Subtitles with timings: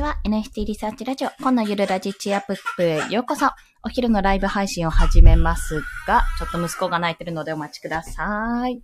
[0.00, 0.18] ちは。
[0.24, 2.42] NFT リサーチラジオ、今のゆるラジチアッ
[2.76, 3.50] プへようこそ。
[3.82, 8.82] お昼のライブ配信を始めますが、ちょっと息子が泣いてるのでお待ちください。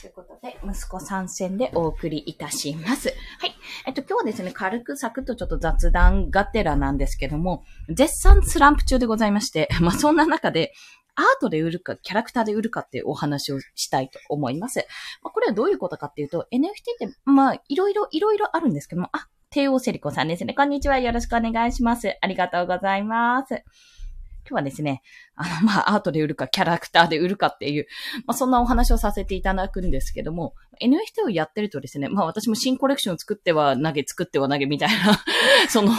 [0.00, 3.08] ということで、息子参戦でお送りいたします。
[3.40, 3.54] はい。
[3.86, 10.72] えっと、今日はですね、軽くサクッとちょっと雑談がてらなんですけども、絶賛スランプ中でございまして、まあ、そんな中で、
[11.18, 14.86] アートで売るか、キャラクターで売るかっていうお話をしたいと思います。
[15.22, 20.54] まあ、これはどういうことかっていうと、NFT って、まあ、いろいろ、いろいろあるんですけども、あ、帝王セリコさんですね。
[20.54, 20.98] こんにちは。
[20.98, 22.16] よろしくお願いします。
[22.20, 23.64] ありがとうございます。
[24.48, 25.02] 今日はですね、
[25.34, 27.86] あの、 まあ、アートで売るか、キャラクターで売るかっていう、
[28.26, 35.22] まあ、そんなお話をさせていただくんですけども、NFT をやってるとですね、まあ、私も新コレクションを作っては投げ、作っては投げみたいな
[35.68, 35.92] その、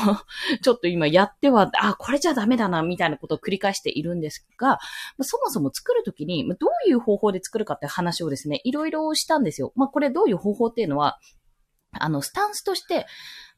[0.62, 4.80] ちょっと今やっては、あ、これじゃダメだな、みたいなことを繰り返しているんですが、
[5.18, 9.74] ま、そもそも作るときに、どういう方法で作るかって話をですね、いろいろしたんですよ。
[9.76, 11.20] まあ、これどういう方法っていうのは、
[11.92, 13.06] あの、スタンスとして、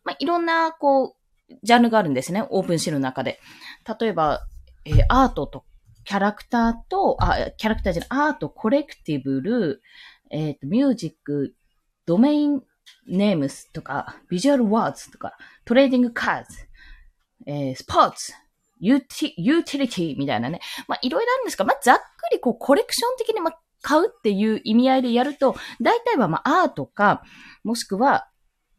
[0.04, 1.22] まあ、いろんな、こう、
[1.64, 2.46] ジャンルがあるんですね。
[2.50, 3.40] オープンシーの中で。
[4.00, 4.42] 例えば、
[4.86, 5.66] えー、アートと
[6.04, 9.82] キャラクターと、あ、キャラクターじゃない、アート、コレクティブル、
[10.30, 11.56] えっ、ー、と、ミュージック、
[12.06, 12.62] Domain
[13.08, 16.68] Names とか、 Virtual Worlds とか、 Trading Cards、
[17.46, 18.34] えー、スポーツ、
[18.80, 20.60] ユーティ、ユーティリティみたいなね。
[20.88, 23.52] まあ、いろいろあるんですが、まあ、ざっくりこう、コレクション的に、ま、
[23.84, 27.24] 買うっていう意味合いでやると、大体はまあ、アートか、
[27.64, 28.28] もしくは、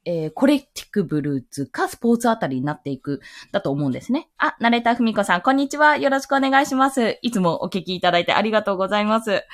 [0.05, 3.20] えー、 Collectibles かスポーツあたりになっていく、
[3.53, 4.28] だと思うんですね。
[4.39, 5.97] あ、ナレーターふみこさん、こんにちは。
[5.97, 7.19] よろしくお願いします。
[7.22, 9.45] いつもお聞きいただいてありがとうございます。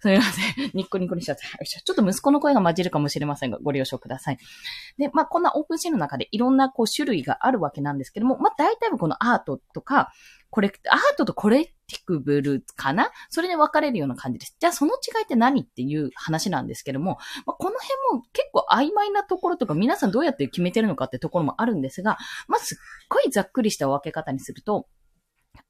[0.00, 0.70] すみません。
[0.74, 1.42] ニッコニコにしちゃって。
[1.64, 4.38] ちょっと息子の声が混じるかもしれませんが、ご了承ください。
[4.96, 10.12] で、まあ、こんなオープンシーンの中でいろんなこう種類があるわけなんですけども、まあ、大体はこのアートとか、
[10.50, 13.10] コレクアートとコレクティクブルかな？
[13.30, 14.56] それで分かれるような感じです。
[14.60, 24.86] じゃあその違いって何っていう話なんですけども、まあ、この辺も結構曖昧なところとか皆さんどうやって決めてるのかってところもあるんですが、まあ、すっごいざっくりした分け方にすると、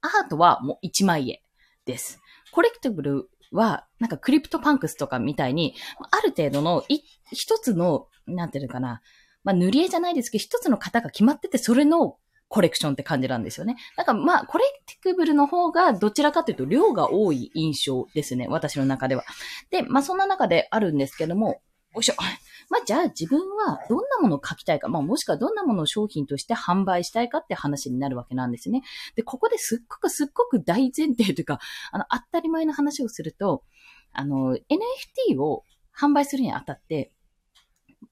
[0.01, 1.41] アートはもう1枚絵
[1.85, 2.21] です。
[2.51, 5.73] Collectible は、なんか CryptoPunks とかみたいに、
[6.11, 6.83] ある程度の
[7.31, 9.01] 一つの、なんていうのかな、
[9.43, 12.17] まあ塗り絵じゃないですけど、一つの型が決まってて、それの
[12.49, 13.77] コレクションって感じなんですよね。
[13.95, 18.47] だかまあ、 Collectible の方がどちらかというと量が多い印象ですね。
[18.49, 19.23] 私の中では。
[19.69, 21.61] で、まあそんな中であるんですけども、
[21.93, 22.15] よいしょ。
[22.69, 28.81] まあじゃあ自分はどんなものを書きたいか、まあもしくはどんなものを商品として販売したいかって話になるわけなんですね。
[29.15, 31.59] で、ここですっごくすっごく大前提というか、
[31.91, 33.63] あの、当たり前の話をすると、
[34.11, 35.63] あの、NFT を
[35.95, 37.11] 販売するにあたって、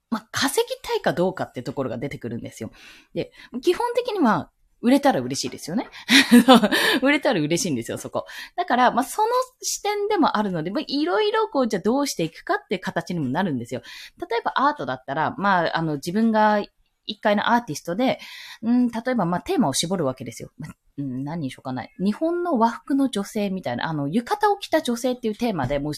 [0.10, 2.72] まあ、稼ぎたいかどうかってところが出てくるんですよ。
[3.14, 3.32] で、
[3.62, 4.52] 基本的には、
[4.82, 5.90] 売れたら嬉しいですよね。
[7.02, 8.26] 売れたら嬉しいんですよ、そこ。
[8.56, 9.30] だから、まあ、その
[9.62, 13.82] 視点でもあるので、まあ、いろいろこう、じゃあどうしていくかって形にもなるんですよ。
[14.30, 16.62] 例えばアートだったら、まあ、あの、自分が
[17.08, 18.20] 一回のアーティストで、
[18.62, 20.52] うん、例えば、まあ、テーマを絞るわけですよ。
[20.98, 21.88] うん、何にしようかな。
[22.00, 25.94] 日本の和服の女性みたいな、あの、浴衣を着た女性っていうテーマでもう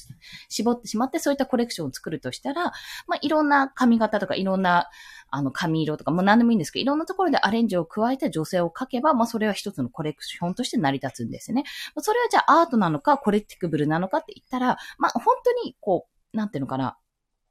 [0.49, 2.65] 絞ってしまって、そういったコレクションを作るとしたら、
[3.07, 4.89] まあ、いろんな髪型とか、いろんな、
[5.31, 11.63] あの、髪色とか、もう何でもいいんですけど、いろんなところでアレンジを加えて女性を描けば、まあ、それは一つのコレクションとして成り立つんですね。
[11.97, 16.97] それはじゃあアートなのか、コレクティクブルなのかって言ったら、まあ、本当に、こう、なんていうのかな、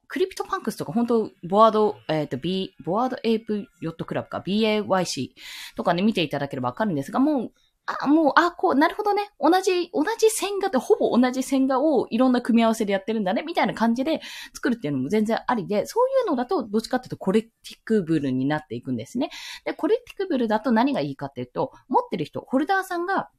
[0.08, 5.30] CryptoPunks とか、本当 Bored、えっ、ー、と、B、 Bored Ape Yacht Club か、BAYC
[5.76, 7.52] とかね、見ていただければわかるんですが、もう、
[7.84, 9.30] あ、もう、あ、こう、なるほどね。
[9.40, 14.20] 同じ、同じ線画って、ほぼ同じ線画をいろんな組み合わせでやってるんだね、みたいな感じで
[14.54, 19.30] 作るっていうのも全然ありで、そういうのだと、どっちかっていうと Collectible になっていくんですね。
[19.64, 23.30] で、 Collectible だと何がいいかっていうと、持ってる人、ホルダーさんが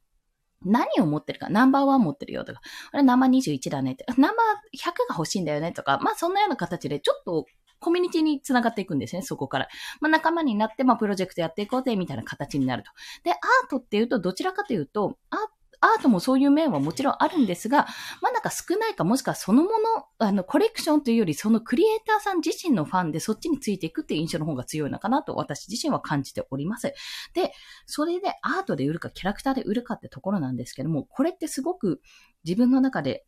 [0.64, 2.60] 何を持ってるか、ナンバーワン持ってるよとか、
[2.92, 7.46] あれナンバー21だねって、ナンバー100が欲しいんだよねとか、まあそんなような形でちょっと
[7.80, 9.68] コミュニティに繋がっていくんですね、そこから。
[10.00, 12.90] まあ仲間になって、まあプロジェクトやっていこうぜ、みたいな形になると。
[13.24, 13.38] で、アー
[13.70, 15.38] トっていうとどちらかというと、アー
[15.80, 17.86] アートもそういう面はもちろんあるんですが、
[18.20, 19.76] まあなんか少ないかもしくはそのもの、
[20.18, 26.92] あの、コレクションというよりそのクリエイターさん自身のファンでそっちについていくっていう印象の方が強いのかなと私自身は感じております。
[27.34, 27.52] で、
[27.86, 32.00] それでアートで売るかキャラクターで売るかってところなんですけども、これってすごく
[32.44, 33.24] 自分の中で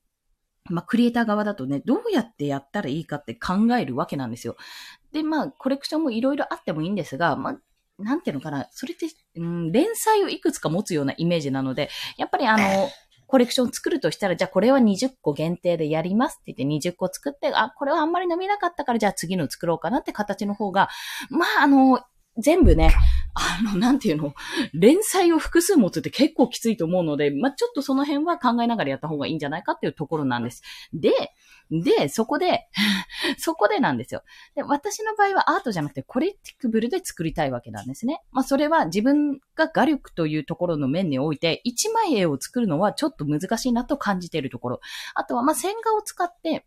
[0.70, 4.56] まあ、クリエイター側だとね、どうやってやったらいいかって考えるわけなんですよ。
[5.12, 7.58] で、まあ、コレクションもいろいろあってもいいんですが、まあ、
[8.02, 9.06] なんていうのかな、それって、
[9.36, 12.90] うん、連載をいくつか持つようなイメージなので、やっぱりあの、
[13.26, 20.90] コレクション作るとしたら、じゃあこれは20個限定でやりますって言って20個作って、あ、これはあんまり飲めなかったから、じゃあ次の作ろうかなって形の方が、
[21.30, 22.00] まああの、
[22.38, 22.94] 全部ね、
[23.34, 24.34] あの、なんていうの、
[24.72, 30.62] 連載を複数持つって結構きついと思うので、まあ、ちょっとその辺は考えながらやった方がいいんじゃないかっていうところなんです。
[30.94, 31.12] で、
[31.70, 32.68] で、そこで、
[33.38, 34.22] そこでなんですよ。
[34.54, 38.22] で、私の場合はアートじゃなくてコレクティブルで作りたいわけなんですね。
[38.30, 44.80] まあ、それは自分が画力というところの面において、一枚絵を作るのはちょっと難しいなと感じているところ。
[45.14, 46.66] あとは、ま、線画を使って、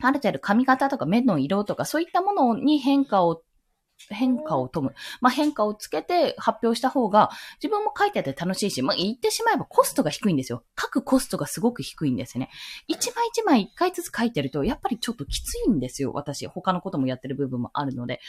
[0.00, 3.42] ある程度髪型とか目の色とかそういったものに変化を
[4.10, 4.94] 変化を富む。
[5.20, 7.30] まあ、変化をつけて発表した方が、
[7.62, 10.64] 自分も書いてて楽しいし、まあ、言ってしまえばコストが低いんですよ。
[10.80, 12.50] 書くコストがすごく低いんですね。
[12.86, 16.12] 一枚一枚一回ずつ書いてると、やっぱりちょっときついんですよ。
[16.12, 18.20] 私、他のこともやってる部分もあるので、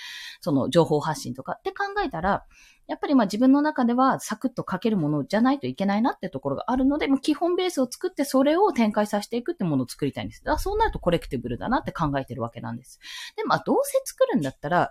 [0.42, 2.46] その情報発信とかって考えたら、
[2.90, 10.44] やっぱりまあ自分の中ではサクッと書けるものじゃないといけないなってところがあるので、まあ、基本ベースを作ってそれを展開させていくってものを作りたいんです。
[10.44, 13.00] だそうなるとコレクティブルだなって考えてるわけなんです。
[13.38, 14.90] で、まあどうせ作るんだったら、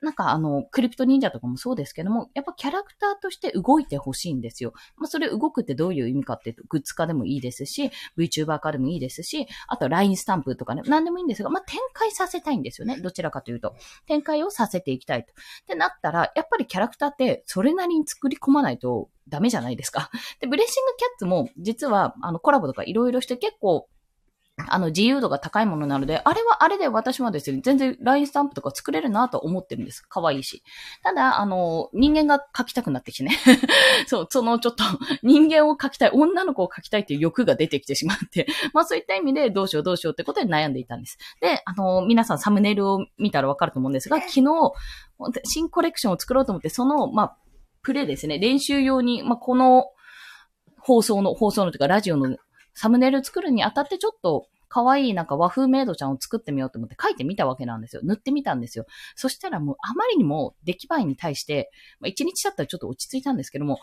[0.00, 4.72] なんかあの、クリプト忍者とかもそうですけども、やっぱキャラクターとして動いてほしいんですよ。
[4.96, 13.00] まあ、それ動くってどういう意味かっていうと、グッズ化でもいいですし、VTuber 化でもいいですし、あと LINE スタンプとかね、何でもいいんですが、まあ、展開させたいんですよね。
[13.00, 13.74] どちらかというと。
[14.06, 15.32] 展開をさせていきたいと。
[15.32, 15.34] っ
[15.66, 20.10] てなったら、やっぱりキャラクターってそれなりに作り込まないとダメじゃないですか。
[20.40, 23.88] で、ブレッシングキャッツも実はあのコラボとかいろいろして結構
[24.66, 30.02] あの、自由度が高いものなので、あれはあれで私はですね、全然 LINE スタンプとか作れるなと思ってるんです。
[30.08, 30.62] 可愛いし。
[31.02, 33.36] ただ、あの、人間が描きたくなってきてね。
[34.08, 34.84] そう、そのちょっと、
[35.22, 41.18] 人間を描きたい、女の子を描きたいっていう欲が出てきてしまって、 まあそういった意味でどうしようどうしようってことで悩んでいたんです。
[41.40, 44.72] で、あの、皆さんサムネイルを見たらわかると思うんですが、昨日、
[45.44, 47.36] 新コレクションを作ろうと思って、その、まあ、
[47.82, 49.86] プレイですね、練習用に、まあこの、
[50.80, 52.36] 放送の、放送のというかラジオの
[52.74, 58.02] サムネイル作るにあたってちょっと可愛いなんか和風メイドちゃんを作ってみようと思って書いてみたわけなんですよ。
[58.04, 58.86] 塗ってみたんですよ。
[59.16, 61.70] そしたらもうあまりにも出来栄えに対して、
[62.00, 63.78] まあ、1日経ったらちょっと落ち着いたんですけども、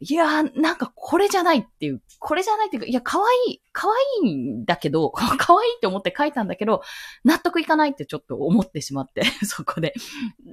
[0.00, 6.82] いやー、なんかこれじゃないっていう、これじゃないっていうか、いや、可愛い、可愛いんだけど、 可愛いって思って書いたんだけど、
[7.24, 9.92] 納得いかないってちょっと思ってしまって、 そこで。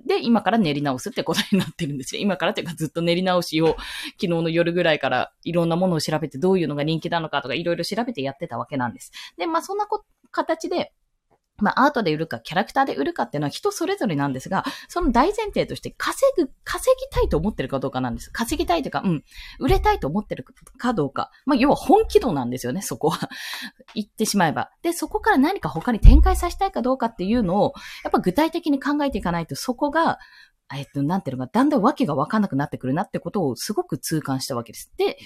[0.05, 2.21] で、今から練り直すってことになってるんですよ。
[2.21, 3.77] 今からっていうかずっと練り直しを
[4.13, 9.11] 昨日の夜ぐらいからいろんなものを調べてどういうのが人気なのかとかいろいろ調べてやってたわけなんです。
[9.37, 9.87] で、まあそんな
[10.31, 10.91] 形で、
[11.61, 18.31] まあ、アートで売るか、キャラクターで売るかっていうのは人それぞれなんですが、その大前提として稼ぐ、稼ぎたいと思ってるかどうかなんです。
[18.31, 19.23] 稼ぎたいというか、うん、
[19.59, 20.45] 売れたいと思ってる
[20.77, 21.31] かどうか。
[21.45, 23.29] まあ、要は本気度なんですよね、そこは。
[23.95, 24.71] 言ってしまえば。
[24.81, 27.73] で、そこから何か他に展開させたいかどうかっていうのを、
[28.03, 30.19] やっぱ具体的に考えていかないと、そこが、
[30.73, 34.93] えっと、なんていうのか、だんだんわけがわかんなくなってくるなってことをすごく痛感したわけです。
[34.97, 35.17] で、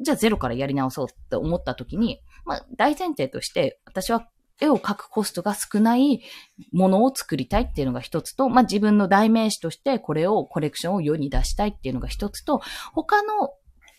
[0.00, 4.28] じゃあゼロからやり直そうって思った時に、まあ、大前提として、私は
[4.60, 6.22] 絵を描くコストが少ない
[6.72, 12.60] ものを作りたいっていうのが一つと、まあ、自分の代名詞としてこれをコレクションを世に出したいっていうのが一つと、
[12.92, 13.50] 他の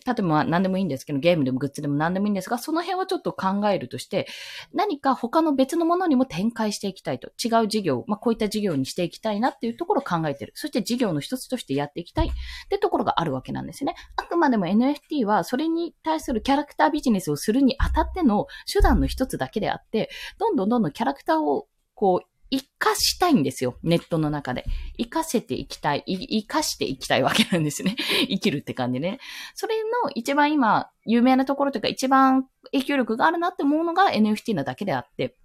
[0.06, 4.28] 例えば何でもいいんですけど、ゲームでもグッズでも何でもいいんですが、その辺はちょっと考えるとして、
[4.74, 7.32] 何か他の別のものにも展開していきたいと。
[7.44, 10.54] 違う事業、まあこういった事業にしていきたいなっていうところを考えてる。
[10.56, 12.32] そして事業の一つとしてやっていきたいっ
[12.70, 13.96] てところがあるわけなんですね。
[14.16, 23.78] あくまでも NFT はそれに対するキャラクタービジネスをするにあたっての手段の一つだけであって、どんどんどんどんキャラクターをこう活かしたいんですよ。
[23.84, 24.66] ネットの中で。
[24.98, 26.04] 活かせていきたい。
[26.06, 27.96] 活かしていきたいわけなんですね。
[28.28, 29.20] 生きるって感じね。
[29.54, 35.36] それの一番今、有名なところというか一番影響力があるなって思うのが NFT なだけであって。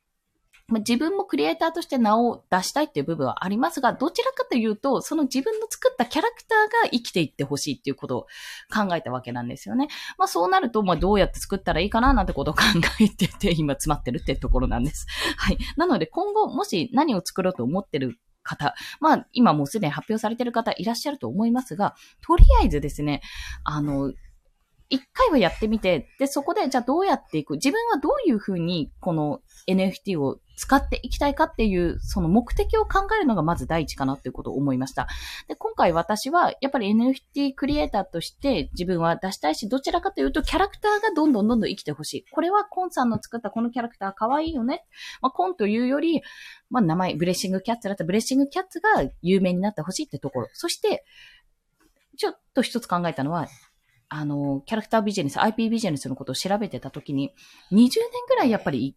[0.68, 8.26] ま、自分もクリエイターとして名を出したいっていう部分はありますが、どちらかというと、その自分の作ったキャラクターが生きていってほしいっていうことを
[8.74, 9.88] 考えたわけなんですよね。
[10.16, 12.62] まあそうなると、まあどうやって作ったらいいかななんてことを考
[13.00, 15.06] えてて、今詰まってるってところなんです。
[15.36, 15.58] はい。
[15.76, 21.94] なので今後、もし何を作ろうと思ってる方、まあ今もうすでに発表されてる方いらっしゃると思いますが、
[22.26, 23.20] とりあえずですね、
[23.64, 24.14] あの、
[24.90, 27.54] 一回はやってみて、で、そこで、じゃあどうやっていく？
[27.54, 35.08] 自分はどういうふうに、この NFT を使っていきたいかっていう、その目的を考えるのがまず第一かなっていうことを思いました。
[35.48, 42.24] で、今回私は、やっぱり NFT クリエイターとして自分は出したいし、どちらかというと、キャラクターがどんどんどんどん生きてほしい。
[42.30, 44.84] これはコンさんの作ったこのキャラクター可愛いよね。
[45.20, 46.22] まあ、コンというより、
[46.70, 48.88] まあ、名前、 Blessing Cats だったら、 Blessing Cats が
[49.22, 50.48] 有名になってほしいってところ。
[50.52, 51.04] そして、
[52.16, 53.48] ちょっと一つ考えたのは、
[54.08, 57.34] あの、キャラクタービジネス、IP ビジネスのことを調べてたときに、
[57.72, 57.88] 20年
[58.28, 58.96] ぐらいやっぱり、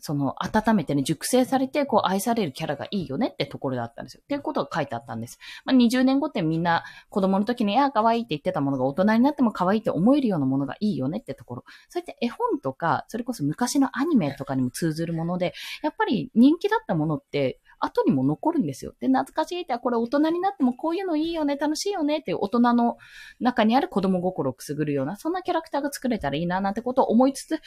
[0.00, 4.20] その、温めてね、熟成されて、こう、愛されるキャラがいいよねってところだったんですよ。
[4.24, 5.38] っていうことが書いてあったんです。
[5.64, 11.64] まあ、20年後ってみんな、子供の時に、いや、可愛いって言ってたものが大人になっても可愛いって思えるようなものがいいよねってところ。
[11.88, 18.94] そうやって絵本とか、それこそ昔のアニメとかにも通ずるもので、やっぱり人気だったものって、後にも残るんですよ。
[19.00, 22.98] で、懐かしいって、これ大人になってもこういうのいいよね、楽しいよねっていう大人の
[23.40, 27.60] 中にある子供心をくすぐるような、そんなキャラクターが作れたらいいな、なんてことを思いつつ、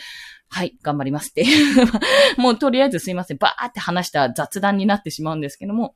[0.49, 1.87] はい、頑張りますっていう
[2.39, 5.95] もうとりあえずすいません、バーって話した雑談になってしまうんですけども、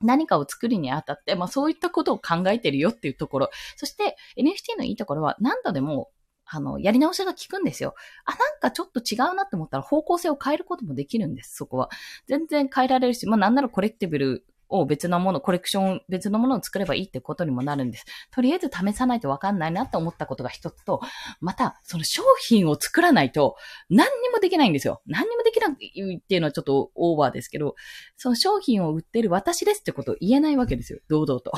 [0.00, 3.50] 何かを作るにあたって、まあそういったことを考えてるよっていうところ。
[3.76, 6.10] そして NFT のいいところは何度でも
[6.50, 7.94] あの、やり直しが効くんですよ。
[8.24, 11.90] あ、なんかちょっと違うなって思ったら方向性を変えることもできるんです、そこは。
[12.26, 18.04] 全然変えられるし、まあなんならコレクティブルを別のもの、コレクション、別のものを作ればいいってことにもなるんです。
[18.30, 21.00] とりあえず試さないとわかんないなって思ったことが一つと、
[21.40, 23.56] また、その商品を作らないと
[23.88, 25.02] 何にもできないんですよ。
[25.06, 27.74] 何にもできないっていうのはちょっとオーバーですけど、
[28.16, 31.00] その商品を売ってる私ですってことを言えないわけですよ。
[31.08, 31.52] 堂々と。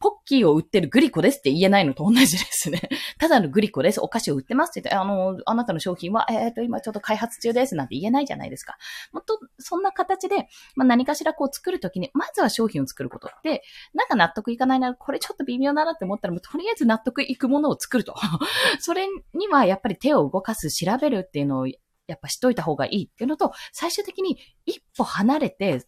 [0.00, 2.80] ポッキーを売ってるグリコですって言えないのと同じですね。
[3.18, 4.00] ただのグリコです。
[4.00, 8.78] お菓子を売ってますって言って、あの、あなたの商品は、えっ、ー、と、今ちょっと開発中ですなんて言えないじゃないですか。
[9.12, 13.30] もっと、そんな形で、まあ、何かしらこう作るときに、まずは商品を作ること。
[13.42, 18.14] で、なんか納得いかないな、これちょっと微妙だなって思ったら、もうとりあえず納得いくものを作ると。
[18.80, 21.74] それにはやっぱり手を動かす、調べるっていうのをや
[22.16, 25.86] っぱしといた方がいいっていうのと、最終的に一歩離れて、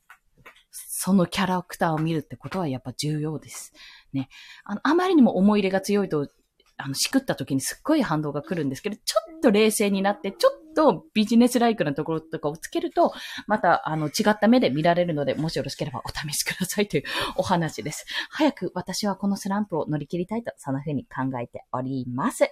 [0.73, 3.73] そのキャラクターを見るってことはやっぱ重要です。
[4.13, 4.29] ね。
[4.65, 6.29] あの、あまりにも思い入れが強いと、
[6.77, 13.13] あの、しくった時にすっごい反動が来るんですけど、ちょっと冷静になって、ちょっとビジネスライクなところとかをつけると、
[13.47, 17.05] また、あの、違った目で見られるので、もしよろしければお試しくださいという
[17.37, 18.07] お話です。
[18.31, 22.45] 早く私はこのスランプを乗り切りたいと、そんな風に考えております。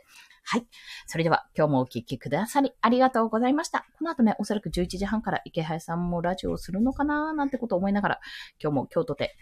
[0.45, 0.67] はい。
[1.07, 3.87] それでは、今日もお聞きくださり、ありがとうございました。
[3.99, 8.21] この後ね、おそらく11時半から池原さんもラジオをするのかななんてことを思いながら、
[8.61, 9.37] 今日も京都で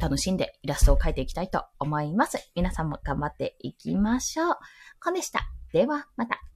[0.00, 2.50] 楽しんでイラストを描いていきたいと思います。
[2.54, 4.56] 皆さんも頑張っていきましょう。
[5.02, 5.40] こんでした。
[5.72, 6.49] では、また。